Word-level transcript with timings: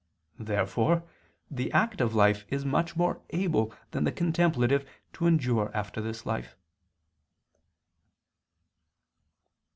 Therefore 0.39 1.07
the 1.51 1.71
active 1.73 2.15
life 2.15 2.43
is 2.49 2.65
much 2.65 2.95
more 2.95 3.21
able 3.29 3.71
than 3.91 4.03
the 4.03 4.11
contemplative 4.11 4.89
to 5.13 5.27
endure 5.27 5.69
after 5.77 6.01
this 6.01 6.25
life. 6.25 6.57